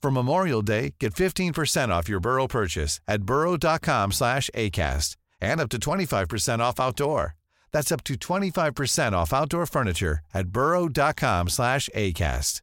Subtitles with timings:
[0.00, 5.68] For Memorial Day, get 15% off your Burrow purchase at burrow.com slash ACAST and up
[5.70, 7.34] to 25% off outdoor.
[7.72, 12.62] That's up to 25% off outdoor furniture at burrow.com slash ACAST.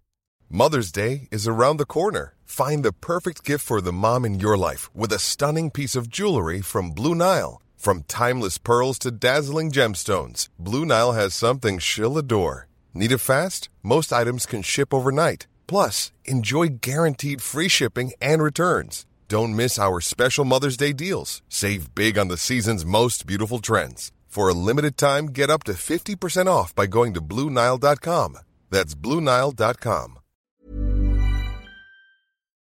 [0.49, 2.35] Mother's Day is around the corner.
[2.44, 6.09] Find the perfect gift for the mom in your life with a stunning piece of
[6.09, 7.61] jewelry from Blue Nile.
[7.75, 12.67] From timeless pearls to dazzling gemstones, Blue Nile has something she'll adore.
[12.94, 13.70] Need it fast?
[13.83, 15.47] Most items can ship overnight.
[15.67, 19.05] Plus, enjoy guaranteed free shipping and returns.
[19.27, 21.41] Don't miss our special Mother's Day deals.
[21.49, 24.11] Save big on the season's most beautiful trends.
[24.27, 28.38] For a limited time, get up to 50% off by going to Bluenile.com.
[28.69, 30.19] That's Bluenile.com.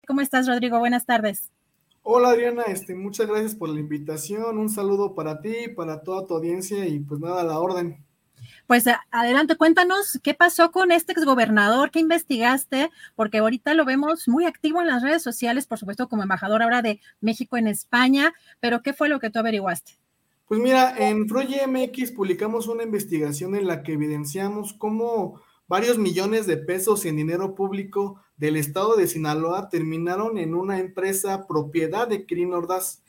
[0.08, 0.80] ¿Cómo estás, Rodrigo?
[0.80, 1.52] Buenas tardes.
[2.02, 2.64] Hola, Adriana.
[2.68, 4.58] Este, muchas gracias por la invitación.
[4.58, 8.07] Un saludo para ti, para toda tu audiencia y pues nada, a la orden.
[8.68, 14.46] Pues adelante, cuéntanos qué pasó con este exgobernador, qué investigaste, porque ahorita lo vemos muy
[14.46, 18.82] activo en las redes sociales, por supuesto, como embajador ahora de México en España, pero
[18.84, 19.94] ¿qué fue lo que tú averiguaste?
[20.50, 26.46] Pues mira, en Froye MX publicamos una investigación en la que evidenciamos cómo varios millones
[26.46, 32.26] de pesos en dinero público del estado de Sinaloa terminaron en una empresa propiedad de
[32.26, 33.02] Kirin Ordaz.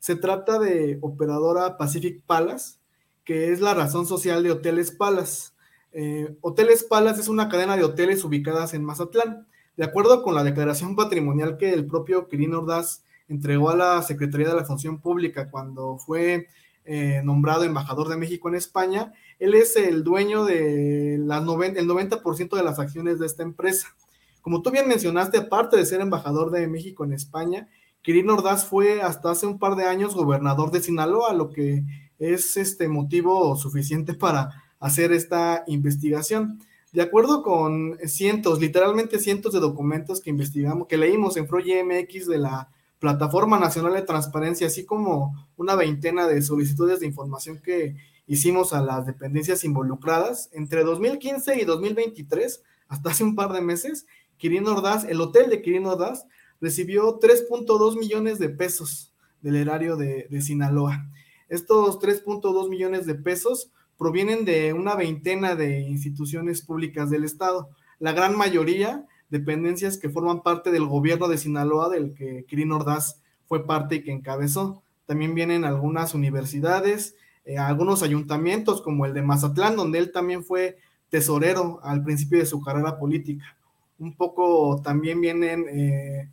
[0.00, 2.78] Se trata de operadora Pacific Palace,
[3.24, 5.50] que es la razón social de Hoteles Palace.
[5.92, 9.46] Eh, hoteles Palace es una cadena de hoteles ubicadas en Mazatlán.
[9.76, 14.48] De acuerdo con la declaración patrimonial que el propio Quirino Ordaz entregó a la Secretaría
[14.48, 16.48] de la Función Pública cuando fue
[16.84, 22.62] eh, nombrado embajador de México en España, él es el dueño de el 90% de
[22.62, 23.96] las acciones de esta empresa.
[24.42, 27.68] Como tú bien mencionaste, aparte de ser embajador de México en España,
[28.02, 31.82] Quirino Ordaz fue hasta hace un par de años gobernador de Sinaloa, lo que
[32.18, 36.60] es este motivo suficiente para hacer esta investigación.
[36.92, 42.38] De acuerdo con cientos, literalmente cientos de documentos que investigamos, que leímos en MX de
[42.38, 48.72] la Plataforma Nacional de Transparencia, así como una veintena de solicitudes de información que hicimos
[48.72, 54.72] a las dependencias involucradas, entre 2015 y 2023, hasta hace un par de meses, Quirino
[54.72, 56.26] Ordaz, el hotel de Quirino Ordaz,
[56.60, 61.10] recibió 3.2 millones de pesos del erario de, de Sinaloa.
[61.54, 67.68] Estos 3.2 millones de pesos provienen de una veintena de instituciones públicas del Estado,
[68.00, 73.22] la gran mayoría dependencias que forman parte del gobierno de Sinaloa, del que Kirin Ordaz
[73.46, 74.82] fue parte y que encabezó.
[75.06, 77.14] También vienen algunas universidades,
[77.44, 80.78] eh, algunos ayuntamientos como el de Mazatlán, donde él también fue
[81.08, 83.56] tesorero al principio de su carrera política.
[84.00, 86.28] Un poco también vienen eh,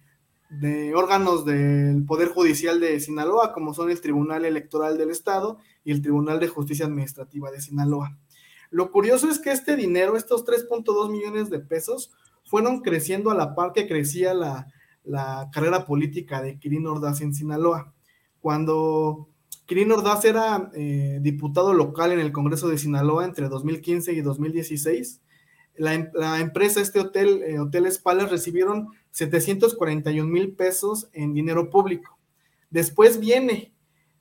[0.51, 5.91] de órganos del Poder Judicial de Sinaloa, como son el Tribunal Electoral del Estado y
[5.91, 8.17] el Tribunal de Justicia Administrativa de Sinaloa.
[8.69, 12.11] Lo curioso es que este dinero, estos 3.2 millones de pesos,
[12.43, 14.67] fueron creciendo a la par que crecía la,
[15.53, 17.93] carrera política de Kirin Ordaz en Sinaloa.
[18.41, 19.29] Cuando
[19.65, 25.21] Kirin Ordaz era eh, diputado local en el Congreso de Sinaloa entre 2015 y 2016,
[25.75, 32.17] la, empresa, este hotel, eh, Hoteles Palace, recibieron 741 mil pesos en dinero público.
[32.69, 33.73] Después viene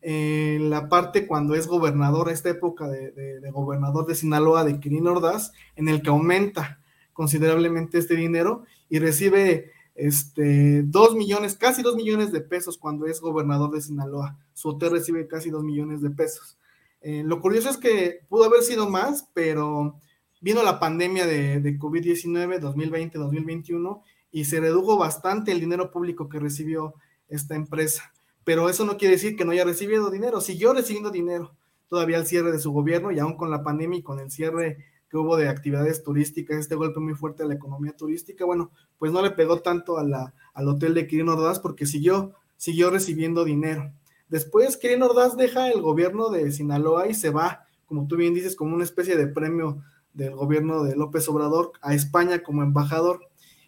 [0.03, 5.53] eh, la parte cuando es gobernador, esta época de, gobernador de Sinaloa, de Kirin Ordaz,
[5.77, 6.81] en el que aumenta
[7.13, 13.21] considerablemente este dinero y recibe este, 2 millones, casi 2 millones de pesos cuando es
[13.21, 14.39] gobernador de Sinaloa.
[14.55, 16.57] Su hotel recibe casi 2 millones de pesos.
[17.03, 20.01] Eh, lo curioso es que pudo haber sido más, pero
[20.41, 24.03] vino la pandemia de, de COVID-19 2020-2021
[24.33, 26.95] y se redujo bastante el dinero público que recibió
[27.29, 28.13] esta empresa.
[28.45, 31.55] Pero eso no quiere decir que no haya recibido dinero, siguió recibiendo dinero
[31.89, 34.79] todavía al cierre de su gobierno y aún con la pandemia y con el cierre
[35.11, 39.11] que hubo de actividades turísticas, este golpe muy fuerte a la economía turística, bueno, pues
[39.11, 43.45] no le pegó tanto a la, al hotel de Quirino Ordaz porque siguió, siguió recibiendo
[43.45, 43.93] dinero.
[44.29, 48.55] Después Quirino Ordaz deja el gobierno de Sinaloa y se va, como tú bien dices,
[48.55, 53.21] como una especie de premio del gobierno de López Obrador a España como embajador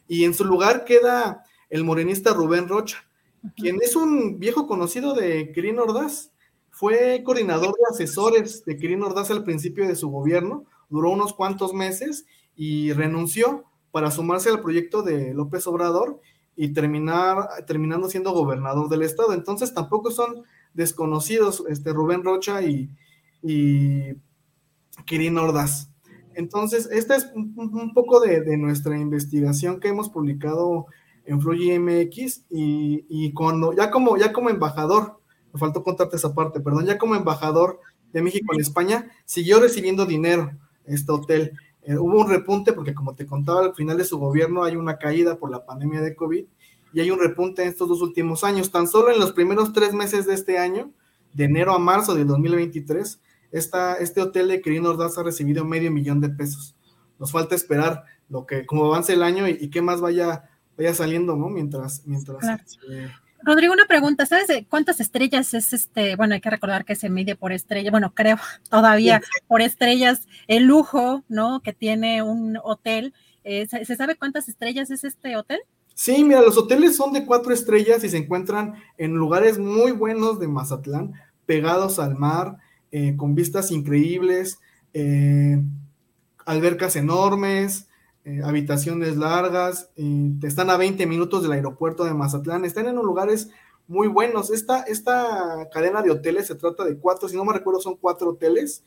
[0.09, 2.99] y en su lugar queda el morenista Rubén Rocha,
[3.57, 6.33] quien es un viejo conocido de Quirino Ordaz.
[6.71, 11.73] Fue coordinador de asesores de Quirino Ordaz al principio de su gobierno, duró unos cuantos
[11.73, 16.21] meses y renunció para sumarse al proyecto de López Obrador
[16.57, 19.33] y terminar, terminando siendo gobernador del estado.
[19.33, 20.45] Entonces tampoco son
[20.75, 22.91] desconocidos este, Rubén Rocha y,
[23.43, 24.15] y
[25.05, 25.92] Kirin Ordaz.
[26.35, 30.87] Entonces, esta es un, poco de, nuestra investigación que hemos publicado
[31.25, 35.21] en Fluye MX y, cuando, ya como, ya como embajador,
[35.53, 37.81] me faltó contarte esa parte, perdón, ya como embajador
[38.13, 40.53] de México en España, siguió recibiendo dinero
[40.85, 41.53] este hotel.
[41.83, 44.99] Eh, hubo un repunte porque como te contaba, al final de su gobierno hay una
[44.99, 46.45] caída por la pandemia de COVID
[46.93, 48.71] y hay un repunte en estos dos últimos años.
[48.71, 50.91] Tan solo en los primeros tres meses de este año,
[51.33, 53.21] de enero a marzo del 2023,
[53.53, 56.75] esta, este hotel de Quirino Ordaz ha recibido medio millón de pesos.
[57.19, 61.37] Nos falta esperar lo que, como avance el año y, qué más vaya, vaya saliendo,
[61.37, 61.49] ¿no?
[61.49, 62.43] Mientras, mientras.
[62.43, 63.13] Este,
[63.45, 66.17] Rodrigo, una pregunta, ¿sabes cuántas estrellas es este?
[66.17, 68.39] Bueno, hay que recordar que se mide por estrella, bueno, creo
[68.71, 71.61] todavía por estrellas el lujo, ¿no?
[71.61, 73.13] Que tiene un hotel.
[73.45, 75.61] Eh, ¿Se sabe cuántas estrellas es este hotel?
[75.95, 80.41] Sí, mira, los hoteles son de cuatro estrellas y se encuentran en lugares muy buenos
[80.41, 81.13] de Mazatlán,
[81.45, 82.59] pegados al mar,
[82.95, 84.61] eh, con vistas increíbles,
[84.93, 85.59] eh,
[86.45, 87.89] albercas enormes,
[88.27, 93.49] eh, habitaciones largas, te están a 20 minutos del aeropuerto de Mazatlán, están en lugares
[93.89, 94.51] muy buenos.
[94.51, 98.31] Esta, esta cadena de hoteles se trata de cuatro, si no me recuerdo, son cuatro
[98.31, 98.85] hoteles.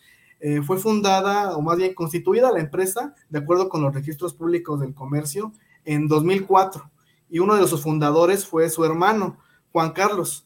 [0.68, 4.94] Fue fundada, o más bien constituida la empresa, de acuerdo con los registros públicos del
[4.94, 5.52] comercio,
[5.86, 6.92] en 2004.
[7.32, 9.40] Y uno de sus fundadores fue su hermano,
[9.72, 10.46] Juan Carlos.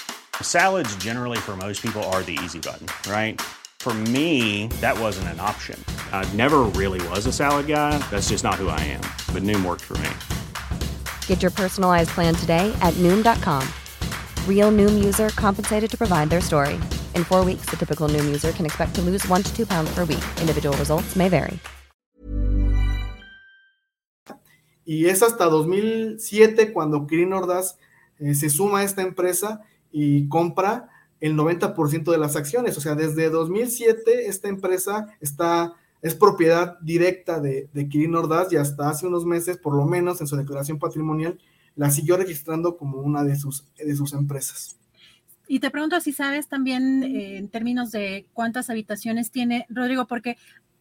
[0.43, 3.41] Salads, generally, for most people, are the easy button, right?
[3.79, 5.83] For me, that wasn't an option.
[6.11, 7.97] I never really was a salad guy.
[8.11, 9.01] That's just not who I am.
[9.33, 10.09] But Noom worked for me.
[11.25, 13.67] Get your personalized plan today at Noom.com.
[14.47, 16.75] Real Noom user compensated to provide their story.
[17.15, 19.91] In four weeks, the typical Noom user can expect to lose one to two pounds
[19.95, 20.23] per week.
[20.39, 21.59] Individual results may vary.
[24.85, 27.77] Y es hasta 2007 cuando Kirin Ordaz
[28.19, 29.61] eh, se suma a esta empresa
[29.91, 30.89] y compra
[31.19, 32.77] el 90% de las acciones.
[32.77, 38.57] O sea, desde 2007 esta empresa está, es propiedad directa de, de Kirin Ordaz y
[38.57, 41.39] hasta hace unos meses, por lo menos en su declaración patrimonial,
[41.75, 44.77] la siguió registrando como una de sus, de sus empresas.
[45.47, 50.37] Y te pregunto si sabes también eh, en términos de cuántas habitaciones tiene Rodrigo, porque,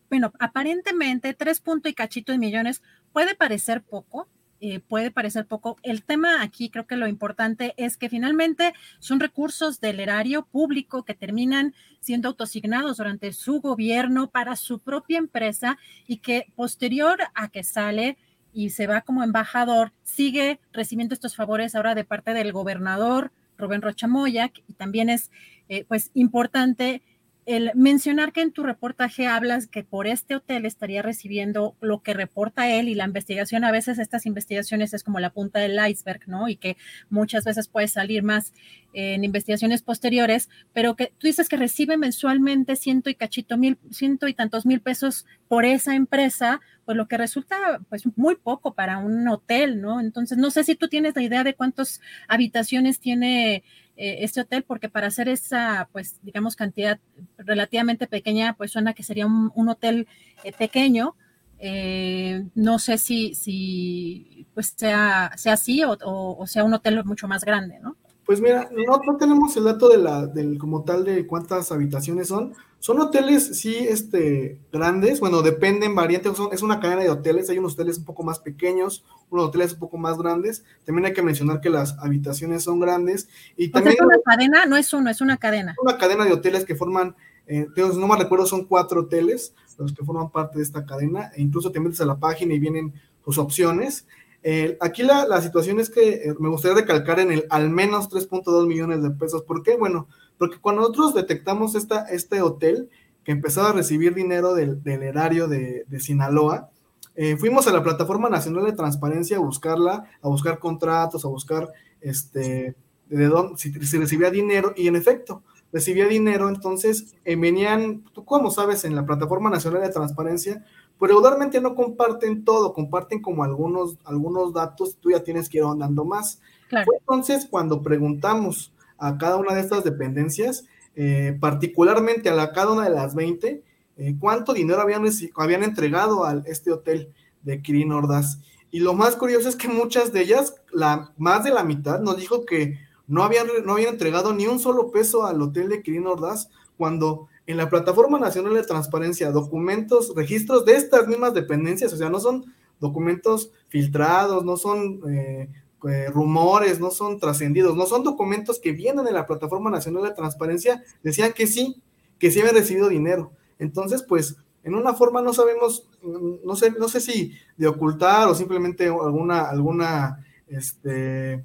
[0.08, 4.28] bueno, aparentemente tres punto y cachito de millones puede parecer poco,
[4.60, 5.78] eh, puede parecer poco.
[5.82, 11.04] El tema aquí creo que lo importante es que finalmente son recursos del erario público
[11.04, 17.48] que terminan siendo autosignados durante su gobierno para su propia empresa y que posterior a
[17.48, 18.18] que sale
[18.52, 23.82] y se va como embajador, sigue recibiendo estos favores ahora de parte del gobernador Rubén
[23.82, 25.30] Rocha Moya, y también es
[25.68, 27.02] eh, pues importante
[27.50, 32.14] el mencionar que en tu reportaje hablas que por este hotel estaría recibiendo lo que
[32.14, 36.28] reporta él y la investigación, a veces estas investigaciones es como la punta del iceberg,
[36.28, 36.48] ¿no?
[36.48, 36.76] Y que
[37.08, 38.52] muchas veces puede salir más
[38.92, 44.28] en investigaciones posteriores, pero que tú dices que recibe mensualmente ciento y cachito mil, ciento
[44.28, 48.98] y tantos mil pesos por esa empresa, pues lo que resulta pues muy poco para
[48.98, 50.00] un hotel, ¿no?
[50.00, 53.64] Entonces, no sé si tú tienes la idea de cuántas habitaciones tiene
[54.02, 56.98] eh, este hotel, porque para hacer esa, pues, digamos, cantidad
[57.36, 60.08] relativamente pequeña, pues suena que sería un, hotel
[60.42, 61.16] eh, pequeño.
[61.58, 67.28] Eh, no sé si, si pues sea, sea así o, o, sea un hotel mucho
[67.28, 67.96] más grande, ¿no?
[68.24, 72.28] Pues mira, no, no tenemos el dato de la, del, como tal de cuántas habitaciones
[72.28, 72.54] son.
[72.80, 75.20] Son hoteles, sí, este, grandes.
[75.20, 76.34] Bueno, dependen, variantes.
[76.34, 77.50] Son, es una cadena de hoteles.
[77.50, 80.64] Hay unos hoteles un poco más pequeños, unos hoteles un poco más grandes.
[80.86, 83.28] También hay que mencionar que las habitaciones son grandes.
[83.54, 85.76] Y también, es una cadena, no es uno, es una cadena.
[85.82, 87.14] Una cadena de hoteles que forman,
[87.46, 91.30] eh, no me recuerdo, son cuatro hoteles los que forman parte de esta cadena.
[91.34, 94.06] E incluso te metes a la página y vienen sus opciones.
[94.42, 98.66] Eh, aquí la, situación es que eh, me gustaría recalcar en el al menos 3.2
[98.66, 99.42] millones de pesos.
[99.42, 99.76] ¿Por qué?
[99.76, 100.08] Bueno,
[100.40, 102.88] porque cuando nosotros detectamos esta, este hotel
[103.24, 106.70] que empezaba a recibir dinero del, erario de, Sinaloa,
[107.14, 111.68] eh, fuimos a la Plataforma Nacional de Transparencia a buscarla, a buscar contratos, a buscar
[112.00, 112.74] este,
[113.10, 115.42] de dónde, si, recibía dinero, y en efecto,
[115.74, 120.64] recibía dinero, entonces venían, tú como sabes, en la Plataforma Nacional de Transparencia,
[120.98, 125.64] pero regularmente no comparten todo, comparten como algunos, algunos datos, tú ya tienes que ir
[125.64, 126.40] ahondando más.
[126.70, 130.64] Fue entonces cuando preguntamos a cada una de estas dependencias,
[130.94, 133.64] eh, particularmente a la, cada una de las 20,
[133.96, 135.04] eh, cuánto dinero habían,
[135.36, 138.38] habían entregado a este hotel de Kirin Ordaz.
[138.70, 142.16] Y lo más curioso es que muchas de ellas, la, más de la mitad, nos
[142.16, 146.06] dijo que no habían, no habían entregado ni un solo peso al hotel de Kirin
[146.06, 151.96] Ordaz cuando en la Plataforma Nacional de Transparencia, documentos, registros de estas mismas dependencias, o
[151.96, 155.48] sea, no son documentos filtrados, no son eh,
[155.88, 160.12] eh, rumores, no son trascendidos, no son documentos que vienen de la Plataforma Nacional de
[160.12, 161.80] Transparencia, decían que sí,
[162.18, 163.32] que sí habían recibido dinero.
[163.58, 168.34] Entonces, pues, en una forma no sabemos, no sé, no sé si de ocultar o
[168.34, 171.42] simplemente alguna, alguna, este,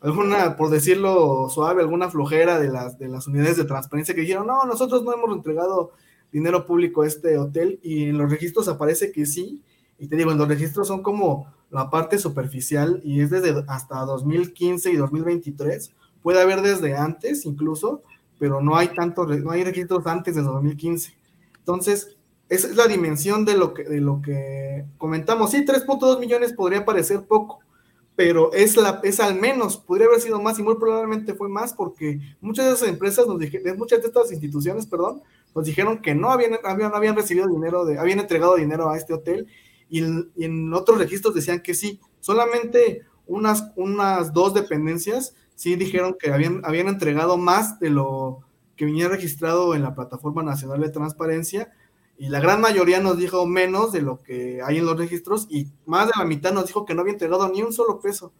[0.00, 4.46] alguna, por decirlo suave, alguna flojera de las, de las unidades de transparencia que dijeron,
[4.46, 5.92] no, nosotros no hemos entregado
[6.32, 9.62] dinero público a este hotel y en los registros aparece que sí,
[10.00, 14.00] y te digo, en los registros son como la parte superficial y es desde hasta
[14.00, 15.92] 2015 y 2023,
[16.22, 18.02] puede haber desde antes incluso,
[18.38, 21.14] pero no hay tanto, no hay registros antes de 2015.
[21.58, 22.16] Entonces,
[22.48, 25.50] esa es la dimensión de lo que, de lo que comentamos.
[25.50, 27.60] Sí, 3.2 millones podría parecer poco,
[28.16, 31.74] pero es, la, es al menos, podría haber sido más y muy probablemente fue más
[31.74, 35.22] porque muchas de esas empresas, nos dijeron, muchas de estas instituciones, perdón,
[35.54, 39.12] nos dijeron que no habían, habían, habían recibido dinero, de, habían entregado dinero a este
[39.12, 39.46] hotel
[39.90, 40.02] y,
[40.44, 42.00] en otros registros decían que sí.
[42.20, 48.40] Solamente unas, unas dos dependencias sí dijeron que habían, habían entregado más de lo
[48.76, 51.70] que venía registrado en la Plataforma Nacional de Transparencia
[52.20, 55.68] y la gran mayoría nos dijo menos de lo que hay en los registros y
[55.86, 58.34] más de la mitad nos dijo que no había entregado ni un solo peso.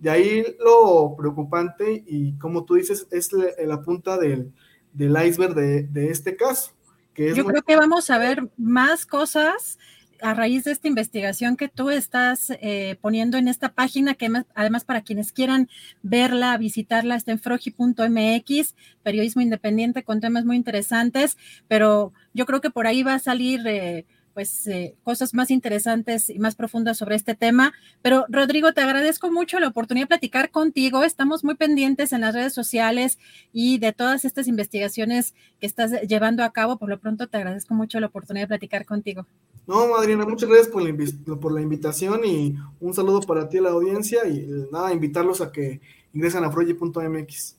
[0.00, 4.52] De ahí lo preocupante y como tú dices, es la, punta del,
[4.96, 6.72] iceberg de, este caso.
[7.14, 9.78] Que Yo creo que vamos a ver más cosas
[10.22, 14.84] a raíz de esta investigación que tú estás eh, poniendo en esta página, que además
[14.84, 15.68] para quienes quieran
[16.02, 21.36] verla, visitarla, está en frogi.mx, periodismo independiente con temas muy interesantes,
[21.68, 23.66] pero yo creo que por ahí va a salir...
[23.66, 27.72] Eh, pues eh, cosas más interesantes y más profundas sobre este tema.
[28.02, 31.02] Pero Rodrigo, te agradezco mucho la oportunidad de platicar contigo.
[31.02, 33.18] Estamos muy pendientes en las redes sociales
[33.52, 36.78] y de todas estas investigaciones que estás llevando a cabo.
[36.78, 39.26] Por lo pronto, te agradezco mucho la oportunidad de platicar contigo.
[39.66, 43.62] No, Adriana, muchas gracias por la, por la invitación y un saludo para ti a
[43.62, 45.80] la audiencia y nada, invitarlos a que
[46.12, 47.56] ingresen a frogi.mx.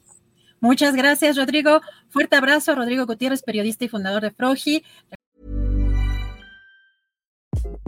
[0.59, 1.81] Muchas gracias, Rodrigo.
[2.09, 4.83] Fuerte abrazo, Rodrigo Gutiérrez, periodista y fundador de Frogi.